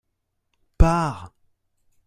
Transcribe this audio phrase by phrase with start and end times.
[0.79, 1.31] Part!